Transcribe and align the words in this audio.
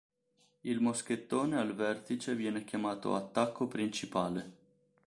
Il 0.61 0.79
moschettone 0.79 1.59
al 1.59 1.75
vertice 1.75 2.33
viene 2.35 2.63
chiamato 2.63 3.13
"attacco 3.13 3.67
principale". 3.67 4.53